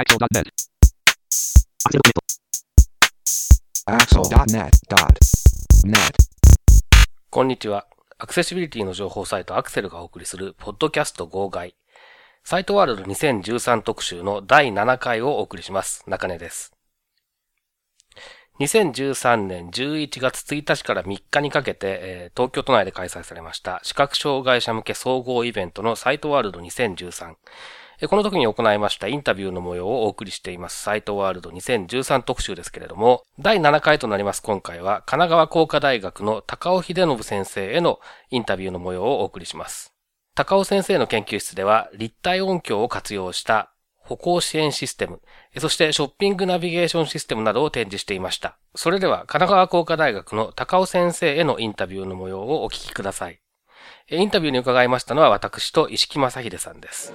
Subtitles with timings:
[0.00, 0.48] Axel.net.
[3.84, 6.12] Axel.net.net.
[7.28, 7.86] こんにちは。
[8.18, 11.74] アクセシビリティの情報サイトアクセルがお送りするポッドキャスト号外。
[12.44, 16.02] サイトワールド2013特集の第7回をお送りします。
[16.06, 16.72] 中根です。
[18.58, 27.34] 2013年11月1日から3日にかけて、えー東京都内で開催されました視覚障害者向け総合イベントのサイトワールド2013。
[28.08, 38.00] この時に行いましたインタビューの模様をお送りしていますサイトワールド2013特集ですけれども、第7回となります今回は神奈川工科大学の高尾秀信先生への
[38.30, 39.92] インタビューの模様をお送りします。
[40.34, 45.20] 高尾先生の研究室では立体音響を活用した歩行支援システム、
[45.58, 48.56] そしてショッピングナビゲーションシステムなどを展示していました。
[48.74, 53.40] それでは神奈川工科大学の高尾先生へのインタビューの模様をお聞きください。
[54.12, 57.12] えインタビューに伺いましたのは私と石木正秀さんです。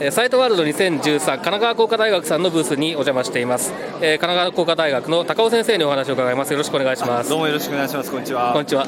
[0.00, 3.72] えーサイトワールド2013神奈川工科大学さんのブースにお邪魔しています。
[4.00, 6.52] えー神奈川工科大学の高尾先生にお話を伺います。
[6.52, 7.30] よろしくお願いします。
[7.30, 8.10] どうもよろしくお願いします。
[8.10, 8.52] こんにちは。
[8.52, 8.86] こんにちは。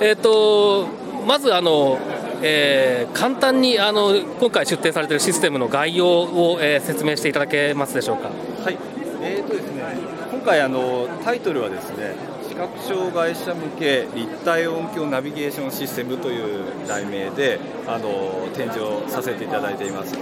[0.00, 0.88] えっ、と、
[1.28, 1.98] まずあの、
[2.42, 8.30] えー簡単にあの今回出展されているシステムの概要を、えー説明していただけますでしょうか？
[8.64, 8.76] はい。
[9.22, 9.84] えーとですね、
[10.32, 20.14] 今回あのタイトルはですね、視覚障害者向け立体音響ナビゲーションシステムという題名であの展示をさせていただいています。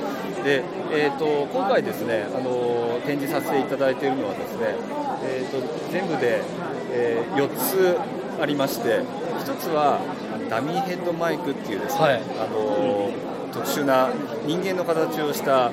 [0.42, 4.74] で、えーと今回ですね、あの展示させていただいているのはですね、
[5.22, 6.42] えーと全部で、
[6.90, 7.98] え4つ
[8.40, 10.00] ありまして、1つは
[10.50, 13.10] ダミーヘッドマイクっていうですね、はいあの
[13.52, 14.10] 特殊な
[14.44, 15.70] 人間の形をしたあ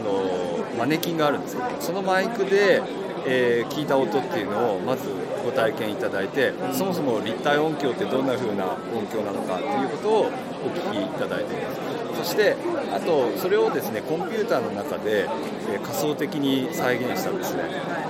[0.00, 2.80] のマネキンがあるんですけどそのマイクで、
[3.26, 5.17] えー聞いた音っていうのをまずご
[5.58, 11.80] 体験いただいてそもそも立体音響ってどんな風な音響なのかっていうことをお聞きいただいています。
[12.18, 12.56] そして
[12.92, 15.28] あとそれをですねコンピューターの中で、
[15.68, 17.62] えー仮想的に再現したですね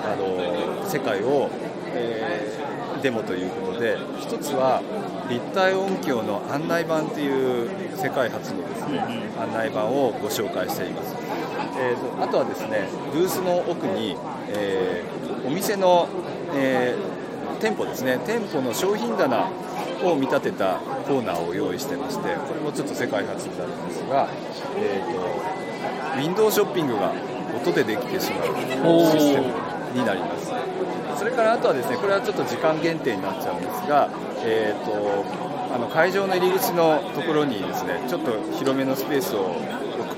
[0.04, 1.50] あの世界を、
[1.94, 2.68] えー
[3.02, 4.82] デモということで一つは
[5.30, 8.98] 立体音響の案内板という世界初のですね
[9.38, 11.14] 案内板をご紹介しています、
[11.78, 14.16] えーとあとはですねブースの奥に、
[14.48, 16.08] えーお店の、
[16.54, 17.17] えー
[17.58, 18.18] 店舗ですね。
[18.26, 19.48] 店舗の商品棚
[20.04, 24.28] を見立てたコーナーを用意してましてこれもちょっと世界初になるんですが、
[24.76, 25.58] えーと
[26.18, 27.12] ウィンドウショッピングが
[27.54, 28.46] 音でできてしまう
[29.12, 29.46] システム
[29.94, 30.52] になります。
[31.16, 34.08] それからあとはですねこれはちょっと時間限定になっちゃうんですが、
[34.42, 35.24] えー、と
[35.74, 39.56] あの会場の入り口のところにですねちょっと広めのスペースを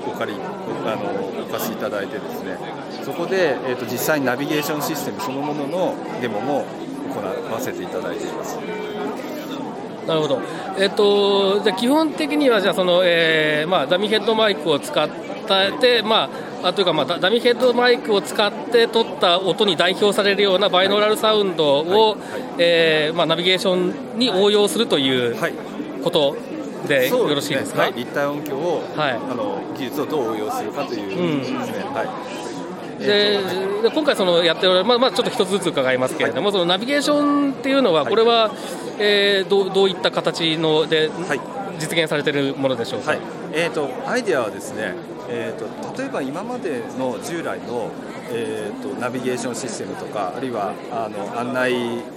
[0.07, 2.57] お借りおあのお貸しいただいてですね
[3.03, 6.65] そこで、えー、と実際にナビゲーションシステムそのもののデモも
[7.13, 8.57] 行わせていただいています。
[10.07, 10.41] なるほど。
[10.79, 15.07] えっ、とじゃあ基本的にはじゃあその、えーまあダミーヘッドマイクを使っ
[15.79, 16.29] てま
[16.63, 22.19] ああというかまあダダミーヘッドマイクを使って取った音に代表されるようなバイノーラルサウンドを、はいはい
[22.57, 25.53] えーまあナビゲーションに応用するというはい
[26.03, 26.35] こと
[26.87, 27.81] でよろしいですか？
[27.83, 31.57] はい、立体音響を、はいあの技術をどう応用するかというですね。
[31.57, 32.03] は
[32.47, 32.50] い
[33.01, 33.39] で
[33.93, 38.51] 今回そのやっておられる、まあ、まあちょっと一つずつ伺いますけれども、そのナビゲーションっていうのは、これは、
[38.99, 41.39] えーどうどういった形ので、はい。
[41.79, 43.11] 実現されているものでしょうか？
[43.11, 43.19] はい、
[43.53, 44.93] えー、とアイデアはですね、
[45.27, 47.89] えー、と例えば今までの従来の、
[48.29, 51.73] えー、とナビゲーションシステムとかあるいはあの案内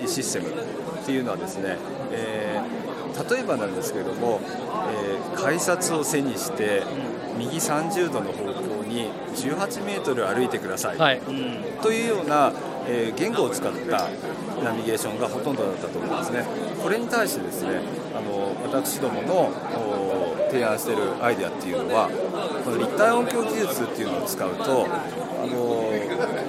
[0.06, 1.78] システムっていうのはですね、
[2.12, 2.84] えー
[3.30, 6.82] 例えばなんですけれども、えー改札を背にして
[7.38, 8.53] 右30度の方向
[8.94, 11.20] に18メートル歩いてください、はい
[11.82, 12.52] というような、
[12.86, 14.08] えー言語を使った
[14.62, 16.44] ナビゲーションがほとんどだったと思うんですね。
[16.82, 17.80] これに対してですね、
[18.16, 22.08] あの私どものお提案しているアイデアっていうのは、
[22.64, 25.92] この立体音響技術っていうのを使うと、あの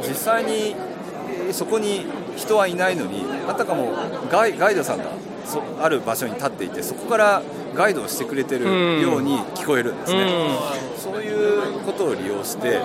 [0.07, 0.75] 実際に
[1.29, 3.91] えーそこに人はいないのに、あたかも
[4.29, 5.05] ガイガイドさんが
[5.45, 7.41] そある場所に立っていて、そこから
[7.75, 10.25] ガイドをしてくれてるように聞こえるんですね。
[10.97, 11.23] そう
[11.65, 12.79] いうことを利用して、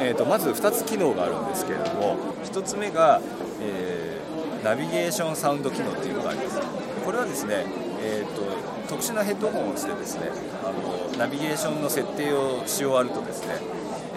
[0.00, 3.20] えー、とまず2つ機能があるんですけれども1つ目が、
[3.60, 4.16] えー
[4.64, 6.60] ナビゲーションサウンド機能というのがあります。
[7.04, 7.64] これはですね、
[8.00, 8.42] えー、と
[8.88, 10.28] 特殊なヘッドホンをしてですね
[10.64, 13.60] あのナビゲーションの設定をし終わるとですね、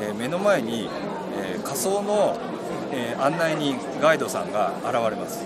[0.02, 0.90] えー目の前に、
[1.38, 2.36] えー仮想の、
[2.92, 5.46] えー案内人ガイドさんが現れます。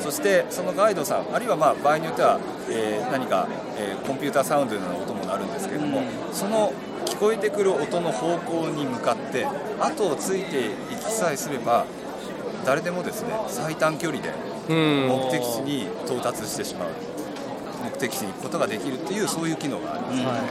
[0.00, 3.46] そしてそのガイドさんあるいはまあ場合によっては、えー何か、
[3.76, 6.02] えーコンピューターサウンドのような音も鳴るんですけれども、
[6.32, 6.89] その聞
[7.20, 9.46] こえてくる音の方向に向かって
[9.78, 11.84] 後をついていきさえすれば
[12.64, 14.32] 誰でもですね最短距離で
[14.68, 15.08] うん。
[15.08, 16.88] 目的地に到達してしまう。
[17.84, 20.42] 目的地に行くことができるっていうそういう機能がありま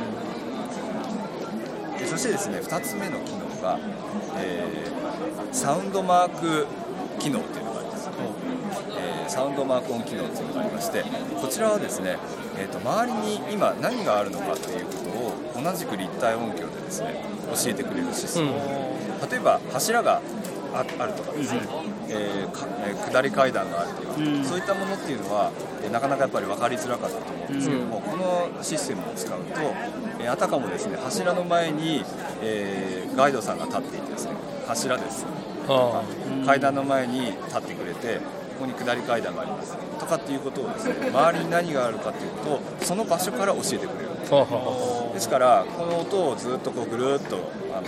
[1.97, 3.79] す、でそしてですね2つ目の機能のが、
[4.37, 6.67] えー、サウンドマーク
[7.19, 8.09] 機能っていうのがあります、
[8.97, 11.03] えー、サウンドマークオン機能っていうのがありまして
[11.39, 12.17] こちらはですね、
[12.59, 14.91] えーと、周りに今何があるのかっていうこ
[15.55, 17.23] とを同じく立体音響でですね
[17.63, 20.21] 教えてくれるシステム、うん、例えば柱が
[20.73, 21.61] ああるとかですね、
[22.09, 25.51] えーかえー、下り階段があるとか、うん、そういったものっていうのは、
[25.83, 29.61] えー、なかなかやっぱり分かりづらかったと思うんですけども、うん、このシステムを使うと、
[30.19, 32.03] えー、あたかもですね柱の前に、
[32.41, 34.33] えー、ガイドさんが立っていてですね
[34.67, 35.25] 柱です。
[36.45, 38.19] 階段の前に立ってくれて
[38.59, 39.77] ここに下り階段があります。
[39.97, 44.09] とかっていうことをですね周りに何があるかっていうとその場所から教えてくれる。
[45.13, 47.37] ですからこの音をずっとこうぐるっと
[47.73, 47.87] あの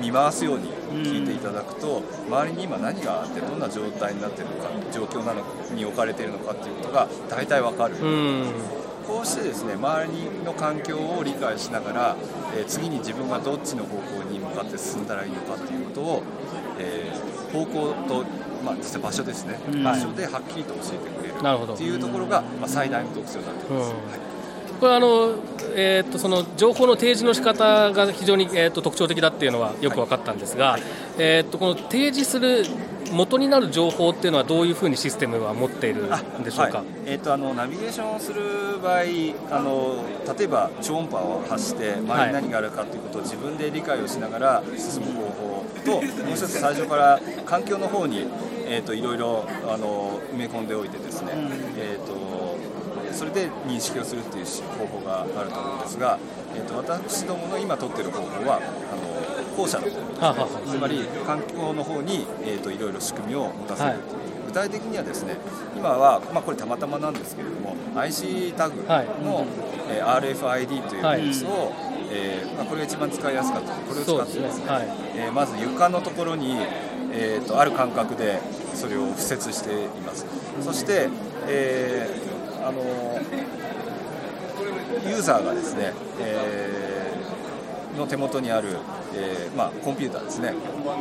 [0.00, 0.70] 見回すように
[1.04, 5.42] 聞いていただくと、周りに今何があってどんな状態になっているのか状況なの
[5.74, 7.96] に置かれているのかっていうことが大体わかる、
[9.06, 12.16] こうしてですね周りの環境を理解しながら、
[12.56, 16.22] えー、次に自分がどっちの方向に向かって進んだらいいのかっていうことを、
[16.78, 18.24] えー、方向と、
[18.64, 19.54] まあ、実際場所ですね、
[19.84, 21.74] 場所ではっきりと教えてくれる。
[21.74, 23.90] っていうところが、まあ、最大の特徴になっています。
[23.90, 24.34] はい。
[24.80, 25.34] これあの、
[25.76, 30.82] えー、とその情報の提示の仕方が非常に、えー、と特徴的だっていうのはよく分かったんですが、はい、
[31.18, 32.64] えー、とこの提示する
[33.12, 36.04] 元になる情報っていうのはどういうふうにシステムは持っている
[36.40, 39.00] んでしょうか、はい、えーと、あのナビゲーションをする場合
[39.50, 40.04] あの
[40.36, 45.43] 例えば超音波を発して周りに何があるかということを自分で理解をしながら進む方法
[45.84, 48.26] と、もう一つ最初から環境の方に、
[48.66, 52.34] えーと、いろいろあの埋め込んでおいてですね、うん、えーと
[53.14, 56.18] それで認識をするっていう方法があると思うんですが、
[56.56, 60.48] えーと、私どもの今取っている方法はあの後者の方。
[60.66, 64.00] つまり環境の方に、えーと、いろいろ仕組みを持たせる。
[64.46, 65.36] 具体的にはですね
[65.76, 69.06] 今は、まあ、これたまたまなんですけれども IC タグの、はい、
[69.90, 73.72] えー、RFID という技術を、はい、えー、まあ、これが一番使いやすかった。
[73.72, 74.70] これを使ってですね、ね。
[74.70, 76.56] はい、えー、まず床のところに、
[77.12, 78.40] えーと、ある感覚で
[78.74, 80.26] それを敷設しています、
[80.62, 81.08] そして、
[81.48, 82.34] えー
[82.64, 82.80] あの
[85.06, 88.78] ユーザーがですね、えー、の手元にある、
[89.14, 90.54] えーまあ、コンピューターですね、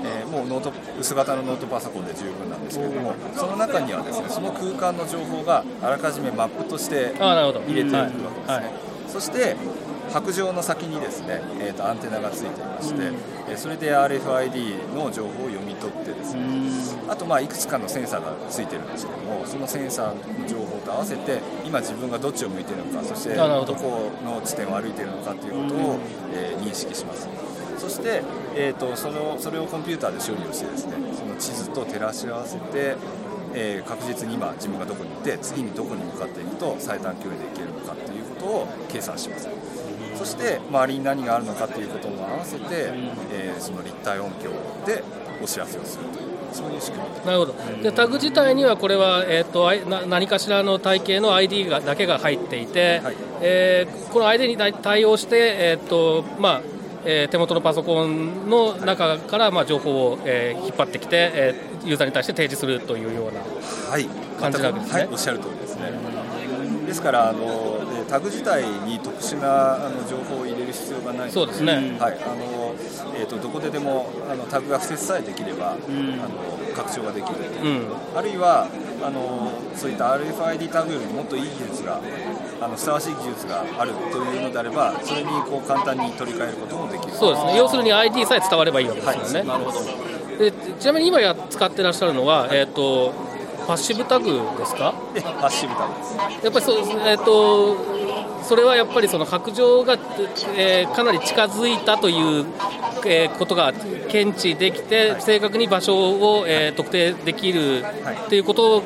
[0.03, 8.71] えー、もうノート薄型のノートパソコンで十分なんですけれどもその中にはですねその空間の情報があらかじめマップとして入れているわけですね、
[9.07, 9.55] そして
[10.13, 13.07] 白杖の先にですね、えーと、アンテナがついていまして、
[13.49, 16.43] うん、それで RFID の情報を読み取ってですね、
[17.07, 25.99] あとまあいくつかのセンサーがついてるんですけどもそのセンサーの情報と合わせて今自分がどっちを向いているのかそしてどこの地点を歩いているのかということを、
[26.31, 27.27] えー、認識します。
[27.79, 28.23] そして、
[28.55, 32.95] えーと、そのそれをコンピューターで処理をしてですねその地図と照らし合わせて、
[33.53, 39.49] えー、確実に今自分がどこに行って次にどこに向かっていくと最短距離で行けるのかということを計算します。
[40.15, 42.65] そして周りに何があるのかということも合わせて、
[43.31, 44.51] えー、その立体音響
[44.85, 45.03] で
[45.41, 46.33] お知らせをするという。
[46.53, 47.25] そういう仕組み。
[47.25, 47.55] なるほど。
[47.81, 56.61] でタグ自体にはこれは、えーと、な何かしらの体系の ID がだけが入っていて、はい、えー、この ID に対応して、えーとまあ
[57.05, 63.41] えー、手元のパソコンの中から、まあ、情報を、えー、引っ張ってきて、えー、ユーザーに対して提示するというような
[64.39, 64.99] 感じなわけですね。
[65.01, 65.91] はい、おっしゃる通りですね。
[66.87, 67.72] ですからあの
[68.13, 71.31] タグ自体に特殊なあの情報を入れる必要がない。
[71.31, 72.17] そうですね、はい。
[72.21, 72.75] あの
[73.15, 76.29] えーと、どこででもあのタグが付設さえできれば、うん、あの
[76.75, 77.67] 拡張ができる、う。
[77.67, 78.67] ん、あるいは
[79.03, 81.99] あのそういった RFID タグよりももっといい技術が
[82.61, 87.13] あのふさわしい技術があるというのであればそれにこう簡単に取り替えることもできる。
[87.13, 87.57] そうですね。
[87.57, 89.79] 要するに ID さえ伝わればいいわけですよね、はい、なるほど。
[90.37, 93.33] でちなみに今や使ってらっしゃるのは、えーと
[93.65, 94.93] パッシブタグですか？
[95.39, 96.17] パッシブタグです。
[96.43, 97.77] やっぱりそう、えーと、
[98.43, 99.97] それはやっぱりその白状が、
[100.57, 102.45] えー、かなり近づいたという、
[103.05, 103.73] えー、ことが
[104.09, 105.95] 検知できて、はい、正確に場所
[106.39, 107.83] を、えー、特定できる
[108.25, 108.83] っていうこと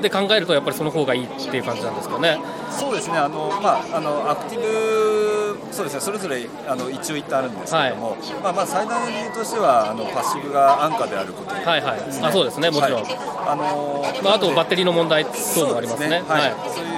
[0.00, 2.38] で考えるとやっぱりその方がいいっていう感じなんですかね。
[2.70, 3.18] そうですね。
[3.18, 6.00] あの、まあ、あのアクティブそうですね。
[6.00, 12.00] それぞれあの一応言ってあるんですけども、はい、まあ、まあ最大の理由としてはあのパッシブが安価であること、ね、はいはい。
[12.22, 12.70] あそうですね。
[12.70, 13.16] もちろん、はい、
[13.48, 16.86] あのまあ、あとバッテリーの問題等もありますね、ね、はい、そうい。
[16.86, 16.97] うふうに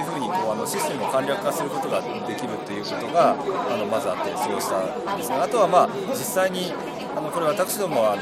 [0.61, 6.71] のシステムを簡略化することができるっていうことがあのまずあってそうしたんですがあとはまあ実際に
[7.17, 8.21] あのこれ私どもあの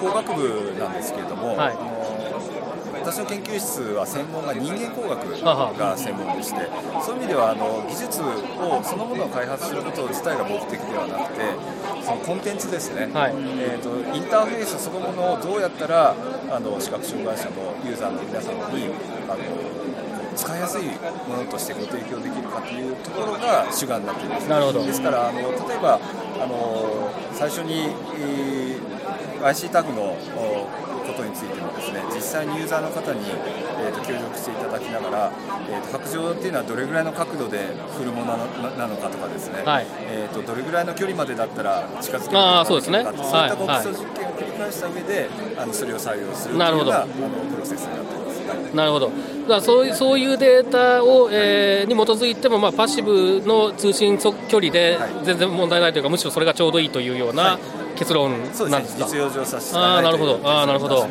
[0.00, 2.00] 工学部なんですけれども、はい、あの
[3.00, 5.20] 私の研究室は専門が人間工学
[5.76, 6.68] が専門でして
[7.04, 11.40] そういう意味ではあの技術をそのものを開発すること自体が目的ではなくて
[12.04, 16.14] そのコンテンツですね、はい、えーと、インターフェースそのものをどうやったら
[16.50, 18.88] あの視覚障害者のユーザーの皆様に
[19.28, 19.89] あの
[20.40, 20.84] 使いやすい
[21.28, 24.48] ものとしてご提供できるかというところが主眼になっています。
[24.48, 24.86] なるほど。
[24.86, 26.00] ですからあの例えば
[26.40, 30.16] あの最初に、えー、IC タグの
[31.06, 33.20] ことについてもですね実際にユーザーの方に、
[33.84, 35.32] えーと、協力していただきながら、
[35.68, 38.36] えーと、白状っていうのはどれぐらいの角度で振るもの
[38.78, 43.02] なのかとかですね、はい、えーと、どれぐらいの距離までだったら近づけるかそうですね。
[43.04, 45.28] そういったご基礎実験を繰り返した上で、
[45.58, 47.14] あのそれを採用するというようなあの
[47.52, 48.19] プロセスになっています。
[48.74, 49.10] なるほど。
[49.48, 57.58] だそういうそういうデータを、えー、に基づいても、まあ、パッシブの通信距離で全然問題ないというか、むしろそれがちょうどいいというような
[57.96, 60.40] 結論なんですか、はい、実用上させあなるほど。
[60.44, 61.06] あなるほど。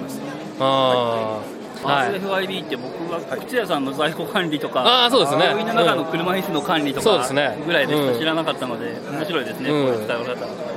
[0.60, 1.40] あ
[1.84, 5.46] はい、FIB って僕は靴屋さんの在庫管理とか、あそうですね。
[5.46, 7.30] 病院の中の車椅子の管理とか
[7.66, 10.70] ぐらいでしか知らなかったので、面白いですね、こういう使い方。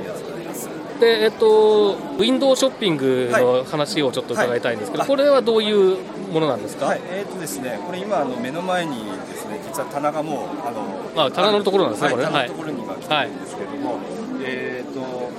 [0.99, 5.97] で、えっと、ウィンドウショッピングの話をちょっと伺いたいんですけど、はい、これはどういう
[6.33, 13.99] ものなんですか、はい、えーとですね、これ今あの目の前にですね実は棚がもうあのあ棚のところなんですね、これ棚のところに今来てるんですけども、
[14.41, 15.31] えっ、ー、と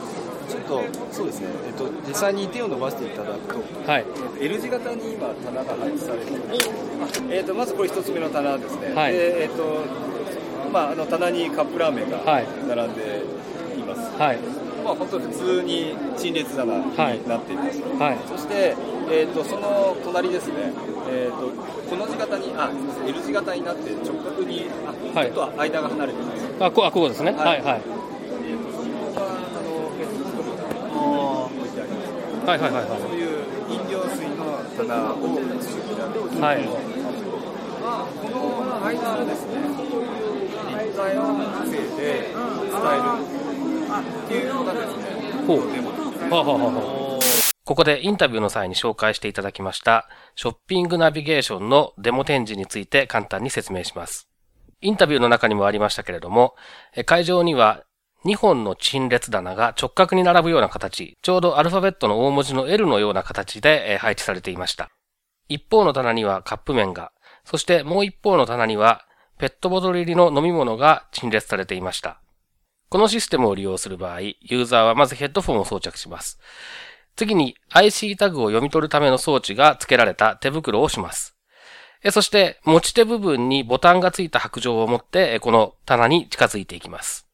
[0.49, 4.05] ちょっとそうですね、えっ、ー、と実際に手を伸ばしていただくと、はい、
[4.41, 6.69] L 字型に今棚が配置されているんです。
[6.69, 8.95] けど、えーと、まずこれ一つ目の棚ですね。
[8.95, 9.83] はい、でえっ、ー、と
[10.73, 12.19] まああの棚にカップラーメンが
[12.69, 13.23] 並んで
[13.77, 14.17] います。
[14.17, 16.95] はいまあ、本当普通に陳列棚に
[17.27, 18.77] なっています、はい、そして、
[19.11, 20.73] えーと、その隣ですね、
[21.09, 21.49] えーと、
[21.89, 22.71] この字型にあ
[23.07, 27.33] L 字型になって直角にあ、はい、ちょっと間が離れてます、あこあここですね。
[27.33, 27.63] はい。
[27.63, 29.33] はい、えーと、そこがあ
[29.65, 32.13] のペットボトル置いてあります。
[32.45, 33.41] はいはいはい、はい、そういう
[33.73, 35.33] 飲料水の棚を
[35.65, 36.37] 作ってあるんです。
[36.37, 36.69] けど、はい、
[38.21, 39.65] この間のですね
[40.85, 43.54] 立体を防いで伝える
[44.01, 45.05] っていうのがですね、
[45.47, 45.59] ほう。
[46.31, 47.21] ははは、
[47.65, 54.29] ここでインタビューの際に紹介していただきました、ショッピングナビゲーションのデモ展示について簡単に説明します。
[54.81, 56.55] インタビューの中にもありましたけれども、
[57.07, 57.85] 会場には
[58.25, 64.91] 2本の陳列棚が直角に並ぶような形、ちょうどアルファベットの大文字の L のような形で配置されていました。
[65.49, 67.13] 一方の棚にはカップ麺が、
[67.45, 69.07] そしてもう一方の棚には
[69.39, 72.21] ペットボトル入りの飲み物が陳列されていました。
[72.95, 76.39] このシステムを利用する場合、ユーザーはまずヘッドフォンを装着します。
[77.17, 81.35] 次に IC タグを読み取るための装置が付けられた手袋をします。
[82.13, 87.27] そして持ち手部分にボタンが付いた白状を持ってこの棚に近づいていきます。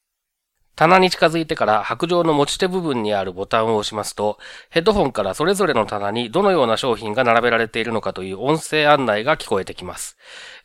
[0.80, 4.38] 棚に近づいてから白状の持ち手部分にあるボタンを押しますと、
[4.70, 10.16] ヘッドホンからそれぞれの棚にどのような商品が並べられているのかという音声案内が聞こえてきます。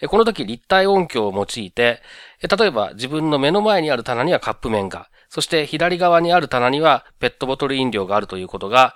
[0.07, 2.01] この時立体音響を用いて、
[2.41, 8.95] 例えば自分の目の前にある棚にはカップ麺が、そして左側にある棚にはペットボトル飲料があるということが、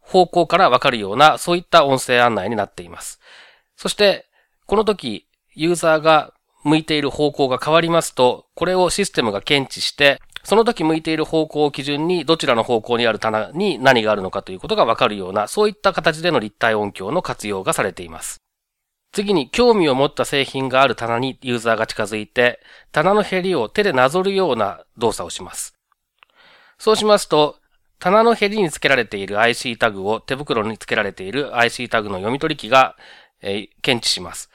[0.00, 3.20] 方向からわかるような、そういった音声案内になっています。
[3.76, 4.26] そして、
[4.66, 6.33] この時、ユーザーが
[6.64, 18.42] 向いている方向が変わりますと、これをシステムが検知して、その時向いている方向を基準にどちらの方向にある棚に何があるのかということがわかるような、そういった形での立体音響の活用がされています。
[19.12, 22.60] 次に興味を持った製品がある棚にユーザーが近づいて、
[22.92, 25.74] 棚のヘりを手でなぞるような動作をします。
[26.78, 27.56] そうしますと、
[28.00, 32.96] 棚のヘりに付けられている IC タグを手袋に付けられている IC タグの読み取り機が、
[33.40, 34.50] えー、検知します。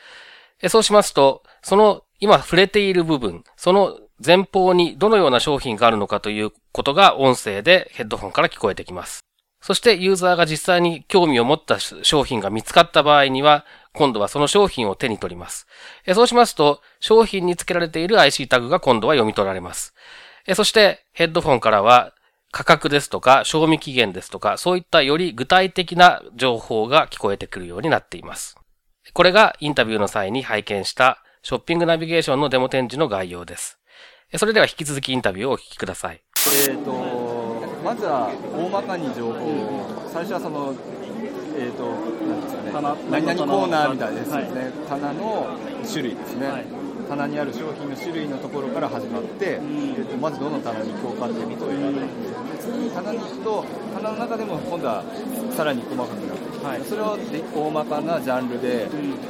[0.68, 9.20] そうしますと、その今触れている部分、その前方にどのような商品があるのかということが音声でヘッドホンから聞こえてきます。
[9.62, 15.68] そしてユーザーが実際に興味を持った商品が見つかった場合には、今度はその商品を手に取ります。
[16.14, 19.94] そうしますと、商品に付けられている IC タグが今度は読み取られます。
[20.56, 22.14] そしてヘッドフォンからは
[22.52, 28.59] 価格ですとか、賞味期限ですとか、そういったより具体的な情報が聞こえてくるようになっています。
[29.14, 33.80] これがインタビューの際に拝見したショッピングナビゲーションのデモ展示の概要です。
[34.38, 36.22] それでは引き続きインタビューをお聞きください。
[36.68, 36.92] えっ、ー、と、
[37.84, 40.76] まずは大まかに情報を、最初はその、
[41.58, 41.90] えっ、ー、と、
[42.28, 42.72] なんですかね、
[43.10, 46.48] 何々コーナーみたいですよね、はい、棚の種類ですね。
[46.48, 55.04] はい棚にある商品の種類のところから始まって、えー、とまずどの棚に行こうかっていうことを選ぶんです次に棚に行くと棚の中でも今度は
[55.58, 57.18] さらに細かくなって、はい、それを
[57.56, 58.88] 大まかなジャンルで、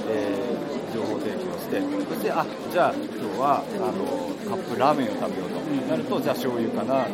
[0.09, 5.59] えー情報提供してそしてあじゃあ今日はあのカップラーメンを食べようと。
[5.89, 7.13] なるとじゃあ醤油かな味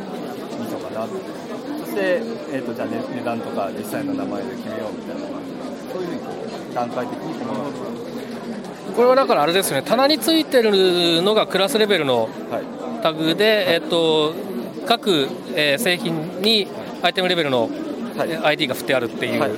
[0.71, 5.27] 噌かなそして、えーと、じゃあ、ね、値段とか実際の名前で決めようみたいな
[5.91, 6.31] そういうふうにこ
[6.71, 9.81] う段階的に細かくこれはだからあれですね。
[9.81, 12.29] 棚についてるのがクラスレベルの
[13.01, 14.33] タグで、はい、えーと、
[14.85, 16.67] 各、えー、製品に
[17.01, 17.69] アイテムレベルの
[18.17, 19.51] ID が振ってあるっていう、はい、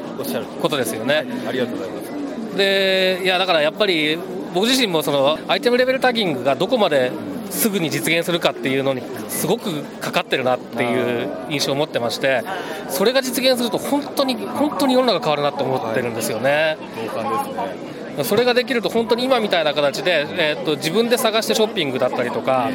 [0.61, 2.57] ことですよね、はい、ありがとうございます。
[2.57, 4.17] でいやだからやっぱり
[4.53, 7.11] 僕自身もそのアイテムレベルタギングがどこまで
[7.49, 12.43] すぐに実現するかっていうのにすごくかかってるなっていう印象を持ってまして
[12.89, 16.77] それが実現すると本当に本当に世の中変わるなと思ってるんですよね。
[16.95, 22.71] 同感ですねそれができると本当に今みたいな形で、えー、と自分で探してショッピングだったりとか、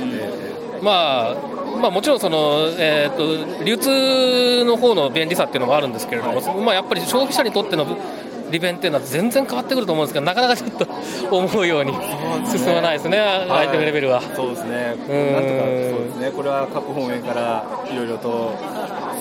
[0.80, 7.86] まあまあ、もちろんその、えーと、流通の方の便利さっていうのもあるんですけれども、はい、まあ、やっぱり消費者にとっての
[8.50, 10.86] 利便っていうのは全然変わってくると思うんですけどなかなかちょっと
[11.36, 11.92] 思うように
[12.46, 14.20] 進まないですね、アイテムレベルは。
[14.20, 16.30] そうですね、うんなんとかそうですね。
[16.30, 18.52] これは各方面からいろいろと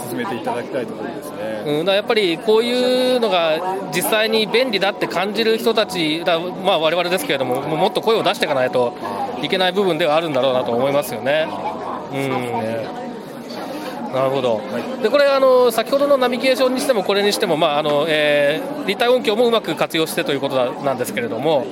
[0.09, 8.93] 進めていただきたいところですね、うん、だやっぱりこういうのが実際に便利だって感じる人たちだ、まあ、我々ですけれどももっと声を出していかないと
[9.41, 11.47] いけない部分ではあるんだろうなと思いますよね。
[12.13, 13.11] うん。
[14.13, 21.65] なるほど、はい、でこれあの、先ほどのナビゲーションにしても、これにしても、まああのえー、立体音響もうまく活用してということなんですけれども、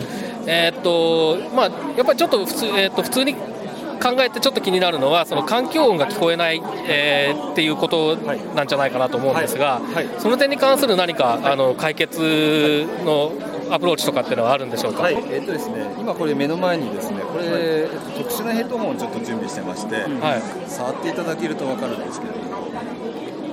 [0.48, 1.66] えー、っとまあ、
[1.98, 9.94] やっぱりちょっと普通,、えー、っと普通に考えてちょっと気になるのはその環境音が聞こえない、えー、っていうことなんじゃないかなと思うんですが、はい。
[9.96, 13.34] はい、その点に関する何か、あの解決の
[13.72, 22.34] アプローチとかっていうのはあるんでしょうか、はい、えーとですね、今これ目の前にですねこれ、はい、特殊なヘッドホンをちょっと準備してまして、はい、触っていただけると分かるんですけど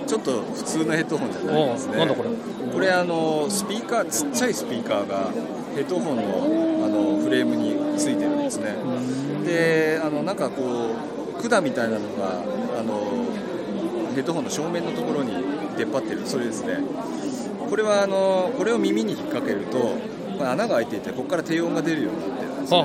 [0.07, 1.97] ちょっと普通のヘッドホンじゃないですね。
[1.99, 2.31] なんだこれ？
[2.73, 5.33] これあのスピーカーちっちゃいスピーカーが
[5.75, 6.23] ヘッドホンの
[6.87, 8.77] あのフレームについてるんですね。
[9.45, 10.95] であのなんかこ
[11.37, 12.41] う管みたいなのが
[12.79, 13.27] あの
[14.15, 15.33] ヘッドホンの正面のところに
[15.77, 16.25] 出っ張ってる。
[16.25, 16.79] それですね
[17.69, 19.97] これはあのこれを耳に引っ掛けると、
[20.39, 22.83] まあ、穴が開いていてここから低音が出るようになってるんです、ね、あ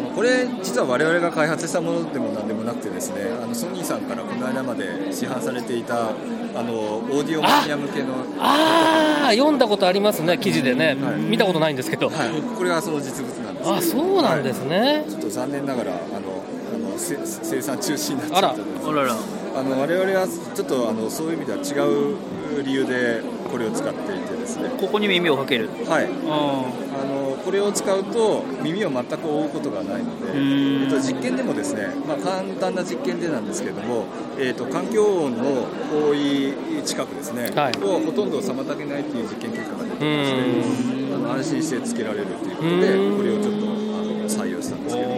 [0.00, 13.70] のこれ実は我々が開発したものでもなんでもなくてですねあのソニーさんからこの間まで市販されていたあのオーディオマニア向けのああ読んだことありますね記事でね、はい、見たことないんですけど、はい、これがその実物なんです。
[13.70, 16.42] あそうなんですね、はい、ちょっと残念ながらあの
[16.74, 17.16] あの生
[17.60, 18.88] 産中止になっちゃったんです。
[18.88, 19.16] あらら。
[19.56, 24.70] あの我々はちょっとあのそういう意味では違う理由でこれを使っていてですね。
[24.80, 25.68] ここに耳をかける。
[25.88, 26.06] はい。
[26.06, 34.06] あのこれを使うと耳を全く覆うことがないので、えっと、実験でもですね、まあ、簡単な実験でなんですけれども、
[34.36, 36.54] えっと、環境音の多い
[36.84, 45.08] 近くですね、はい、をほとんど妨げないという実験結果が出てましてあの安心してつけられるということでこれをちょっとあの採用したんですけど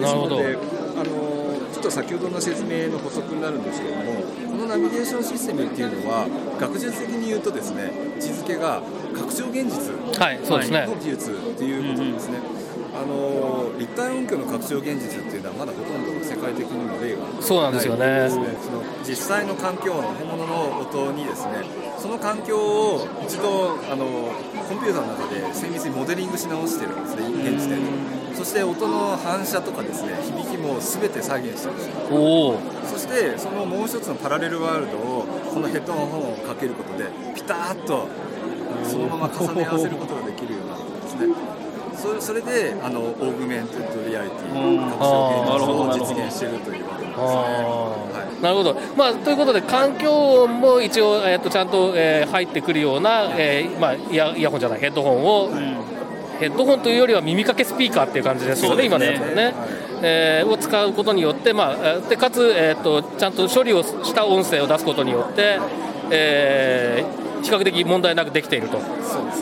[0.00, 0.79] なるほど
[1.90, 6.26] と先ほどの説明の補足になるんですけれどもこのナビゲーションシステムっていうのは
[6.58, 8.80] 学術的に言うとですね位置づけが
[9.12, 12.38] 拡張現実の技術っていうことですね。
[12.90, 18.28] あの立体音響の拡張現実っていうのはまだほとんど世界的にも例がそうなんですよね。
[18.28, 18.46] その
[19.06, 21.64] 実際の環境の本物の音にですね
[21.98, 24.04] その環境を一度あの
[24.68, 27.78] コンピューターの中で精密にモデリングし直してるんですね現時点
[28.10, 28.19] で。
[28.34, 38.08] そして音の反射とかですね響きも全て再現してるんですよそしてそのもう一つのパラレルワールドをこのヘッドホンをかけることでピタッと
[38.84, 41.60] そのまま重ね合わせることができるようになるんですね。
[42.00, 47.24] それそれであのオーグメンテッドリアリティ拡張現実を実現しているというわけですね。
[47.26, 55.89] はい、なるほど、まあ、ということで環境音も一応、えー、とちゃんと、えー、入ってくるような、えーまあ、イヤイヤホンじゃないヘッドホンを、はい
[56.40, 58.86] ヘッドホンというよりは耳かけスピーカーっていう感じですよね、ね。
[58.86, 59.54] 今のやつはね、はい、
[60.02, 65.58] えー、を使うことによって、まあ、でかつ、えーと、ちゃんと処理をした音声を出すことによって、
[66.10, 68.78] えー、比較的問題なくできていると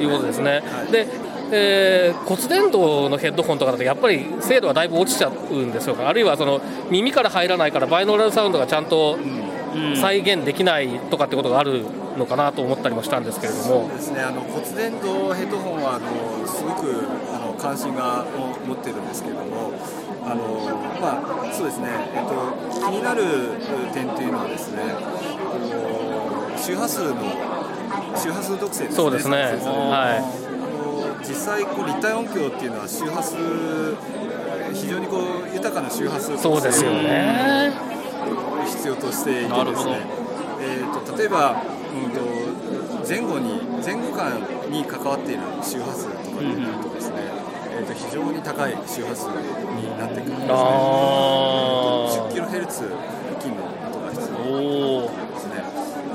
[0.03, 0.63] いうことですね。
[0.91, 1.07] で、
[1.53, 5.97] えー、骨伝導のヘッドホンとかだとやっぱり精度はだいぶ落ちちゃうんですよ。
[6.05, 9.19] あるいはその耳から入らないからバイノーラルサウンドがちゃんと
[9.97, 11.85] 再現できないとかってことがある
[12.17, 13.65] のかなと思ったりもしたんですけれども。
[13.65, 14.21] そうですね。
[14.21, 18.25] あの骨伝導ヘッドホンはあのすごくあの関心が
[18.67, 19.73] 持ってるんですけれども。
[20.31, 20.45] あの
[21.01, 23.23] まあそうですね、えっと、気になる
[23.95, 24.93] 点というのはですねあ
[26.53, 27.15] の周波数の
[28.15, 28.97] 周波数特性ですね。
[28.97, 29.37] そうですね。
[29.39, 31.27] はい。
[31.27, 33.37] 実際こう立体音響っていうのは周波数
[34.75, 35.19] 非常にこ
[35.51, 37.73] う豊かな周波数そうですよね
[38.79, 40.07] 必要としていてですね、
[40.63, 44.39] えーと、例えば、うんと、前後に前後間
[44.71, 47.17] に関わっている周波数とかになるとですね、
[47.75, 49.27] うん、えーと、非常に高い周波数
[49.75, 50.55] になってくるんですね。
[52.23, 52.95] 10キロヘルツ付
[53.43, 55.59] 近の音が必要ですね。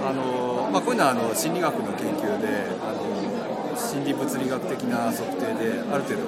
[0.07, 2.47] あのまあ、こういうのはあの心理学の研究で
[2.79, 6.27] あの心理物理学的な測定である程度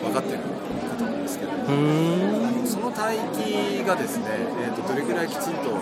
[0.00, 1.52] 分かっていることなんですけど
[2.92, 4.24] 帯域がですね、
[4.60, 5.76] えーと、どれくらいきちんと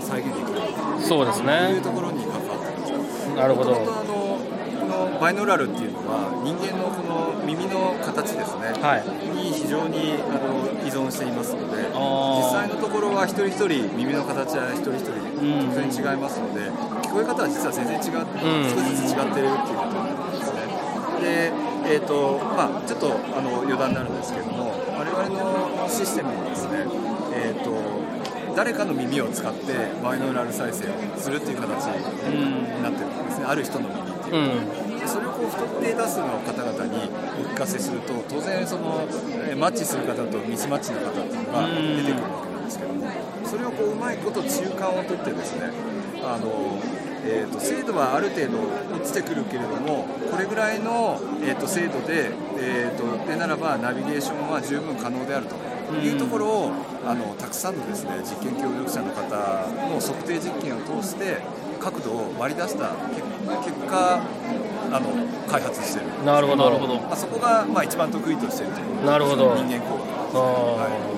[0.00, 3.76] 再現できるかそうですねというところに関わってますなるほど。
[3.76, 4.38] あの
[4.84, 16.68] このバイノーラルっていうのは人間のこの耳の形ですね、はい、に非常にあの依存していますので実際のところは一人一人耳の形は一人一人全然違いますので、
[17.00, 20.64] 聞こえ方は実は全然違って、うん、少しずつ違っているっていうことなんですね。
[21.24, 26.86] でえーとまあ、ちょっとあの余談になるんですけども我々のシステムもですね、
[27.34, 28.04] えーと
[28.54, 29.72] 誰かの耳を使って
[30.02, 37.10] バイノーラル再生をするっていう形になってるんですね、ある人の耳っていう、うん、それをこう不特定多数の方々に
[37.42, 39.06] お聞かせすると当然その
[39.58, 43.06] マッチする方とミスマッチの方っていうのが出てくるわけなんですけども
[43.44, 45.70] それをこううまいこと中間を取ってですね
[46.22, 46.78] あの
[47.26, 48.58] えーと、精度はある程度
[48.94, 55.56] 落ちてくるけれどもこれぐらいの、えーと、精度で,、えーと、でならばナビゲーションは十分可能であると
[55.96, 56.72] いうところを、
[57.06, 59.24] あのたくさんのです、ね、実験協力者の方
[59.88, 61.38] の測定実験を通して
[61.78, 62.92] 角度を割り出した
[63.62, 64.20] 結果
[64.90, 65.08] あの
[65.50, 66.06] 開発してる。
[66.24, 66.66] なるほど
[67.10, 69.54] あそこが、まあ、一番得意としているというなるほど。
[69.56, 71.13] 人間工学です、ね、はい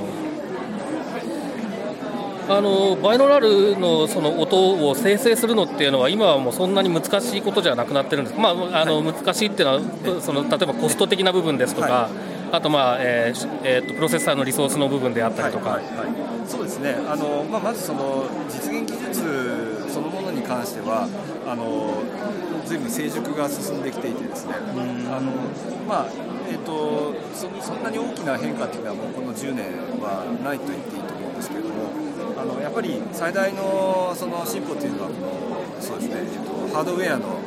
[2.49, 12.11] あのバイノラルのその音を生成するのっていうのは今はもうそんなに難しいことじゃなくなってるんです、まあ、あの難しいっていうのはその例えばコスト的な部分ですとか、はい、
[12.53, 15.71] あと、まあえーえーと、プロセッサーのリソースの部分であったりとか。
[15.71, 16.09] はいはいはい、
[16.47, 16.97] そうですね。
[17.09, 21.09] あの、まあ、まずその実現技術そのものに関しては
[21.47, 22.03] あの
[22.65, 25.33] ずいぶん成熟が進んできていてですね、あの
[25.89, 26.07] まあ
[26.49, 29.67] えーと、そそんなに大きな変化というのはもうこの10年
[29.99, 32.06] はないと言っていいと思うんですけれども
[32.37, 37.39] あのやっぱり最大のその進歩というのはこのそうですね、えーと、ハードウェアの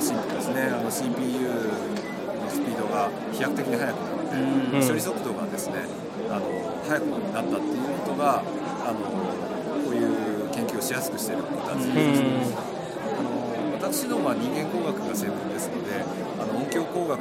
[0.00, 0.62] 進歩ですね。
[0.68, 5.86] あの CPU のスピードが飛躍的に速くなって、処理速度がですね
[6.28, 6.44] あの
[6.86, 8.42] 速くなったっていうことが
[8.84, 9.00] あの
[9.84, 12.84] こういう研究をしやすくしている形です。
[13.84, 16.02] 私どもは人間工学が専門ですので
[16.40, 17.20] あの音響工学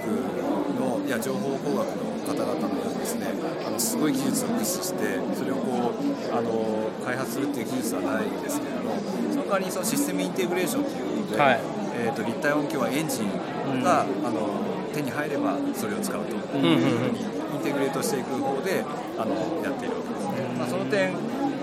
[0.79, 3.27] のいや情報工学の方々のようにですね
[3.65, 8.95] あのすごい技術を駆使してそれをこうあの開発するっていう技術はないんですけれども
[9.31, 11.59] その代わりにそのシステムインテグレーションということで、はい、
[11.95, 14.49] えーと、立体音響はエンジンが、うん、あの
[14.93, 18.83] 手に入ればそれを使うというふうにインテグレートしていく方で
[19.17, 20.27] あのやっているわけです。
[20.29, 20.57] ね。
[20.57, 21.13] まあ、その点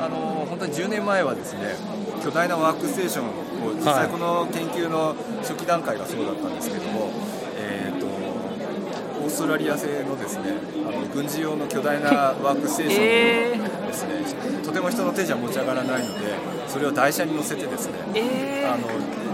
[0.01, 1.77] あの本当に10年前はですね
[2.23, 10.53] 巨大なワークステーションを実際この研究の初期段階がそうだったんですけども、えーと、オーストラリア製のですね
[10.87, 12.11] あの軍事用の巨大な
[12.43, 16.35] ワークステーションですね、えー、とても人の手じゃ持ち上がらないので
[16.69, 18.89] それを台車に乗せてですね、えー、あの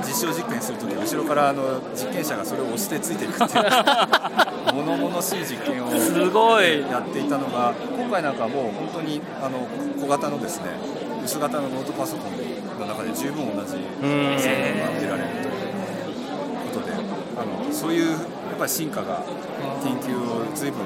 [0.04, 3.64] 実証実験するとき後ろからあの実験者がそれを押してついていくっていう
[4.76, 6.82] 物々しい実験をすごい。
[6.82, 9.66] やっていたのが今回なんかもう本当にあの
[9.98, 10.66] 小型のですね
[11.24, 15.66] 薄型のノートパソコンの中で十分同じ性能が得られるという
[16.72, 18.16] ことであのそういう
[18.48, 19.22] やっぱり進化が
[19.82, 20.80] 研究を随分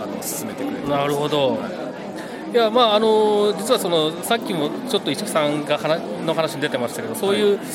[0.00, 1.90] あの進めてくれてなるほど、はい。
[2.52, 5.78] いやまああの実はそのさっきもちょっと石木さんが
[6.26, 7.66] の話に出てましたけどそういう、はい、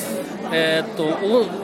[0.52, 1.06] えー、っと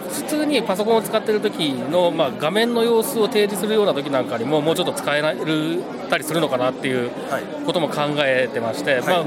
[0.08, 7.10] 普通にパソコンを使っている時の、まあ、画面の様子を提示するような時なんかにももうちょっと使えるたりするのかなっていう
[7.66, 9.24] ことも考えてまして、はい、まあ、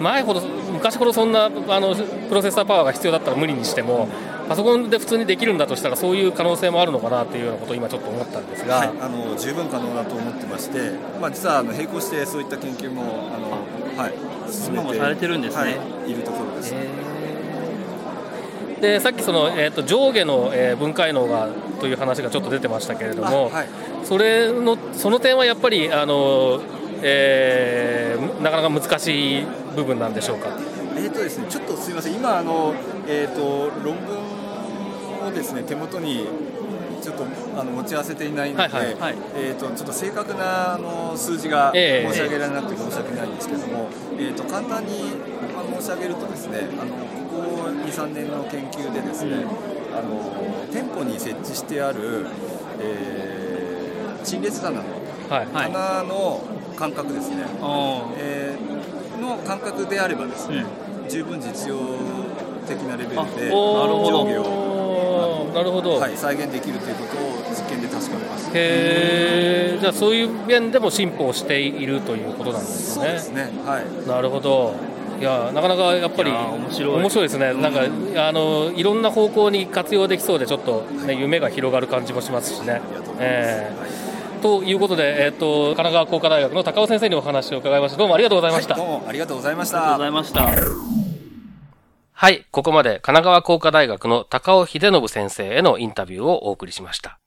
[0.00, 0.40] 前ほど
[0.72, 1.96] 昔ほどそんなあの
[2.28, 4.08] プロセッサーパワーが必要だったら無理にしても
[4.48, 13.02] パソコンで普通にできるんだとしたらそういう可能性もあるのかなというようなことを今ちょっと思ったんですが、はい、あの十分可能だと思ってまして、まあ、実はあの並行してそういった研究も
[13.34, 13.50] あの、
[14.00, 14.14] はい、
[14.52, 15.68] 進めてされてるんですね、は
[16.06, 16.74] い、いるところです。
[18.80, 21.48] でさっきその、えーと、上下の、えー、分解能が
[21.80, 23.68] という話がちょっと出てましたけれども、はい、
[24.04, 26.60] それのその点はやっぱりあの、
[27.02, 30.50] えー、なかなか難しい部分なんでしょうか？
[31.06, 32.74] えーとですね、ちょっとすみません、今あの、
[33.06, 36.26] えーと、論文をですね手元に
[37.00, 37.24] ちょっと
[37.56, 43.88] あの持ち合わせていないので、はいはい、えーと、ちょっと正確なあの数字が申し上げられなくて申し訳ないんですけども、
[44.18, 45.12] えー、と簡単に
[45.78, 46.96] 申し上げるとですねあの
[47.30, 49.44] ここ23年の研究でですね、
[49.94, 52.26] あの店舗に設置してある、
[52.80, 54.84] えー、陳列棚の
[55.28, 56.42] 棚の
[56.76, 61.76] 間隔ですね、はい、えー、の間隔であればですね、うん、十分実用
[62.66, 73.04] 的なレベルで上下をなるほど、はい、再現できるということを実験で確かめましたへえじゃあそういう面でも進歩しているということなんですね。
[73.04, 73.50] そうですね。
[73.64, 74.08] はい。
[74.08, 74.74] なるほど。
[75.18, 76.94] いやなかなかやっぱり面白い。
[76.96, 77.80] 面白いですね、なんか
[78.28, 82.82] あのいろんな方向に活用できそうで、ちょっとね、夢が広がる感じもしますしね。
[83.18, 87.98] えー、ということで、えーと、神奈川工科大学の高尾先生にお話を伺いました。
[87.98, 88.74] どうもありがとうございました。
[88.74, 89.94] はい、どうもありがとうございました。
[89.94, 90.95] ありがとうございました。
[92.18, 97.20] はい、ここまで神奈川工科大学の高尾秀信先生へのインタビューをお送りしました。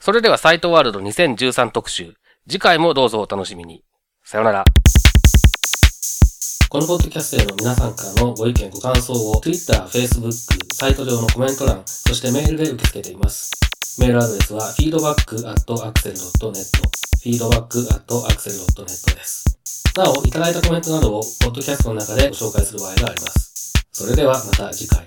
[0.00, 2.14] それではサイトワールド2013特集、
[2.48, 3.84] 次回もどうぞお楽しみに。
[4.24, 4.64] さよなら。
[6.70, 10.32] このポッドキャストへの皆さんからのご意見ご感想を Twitter、Facebook、
[10.72, 13.50] サイト上のコメント欄、そしてメールで受け付けています。
[14.00, 16.56] メールアドレスは feedback.axel.net
[17.22, 19.44] feedback.axel.net です。
[19.94, 23.51] なお、いただいたコメントなどをポッドキャストの中でご紹介する場合があります。
[23.94, 25.06] それではまた次回。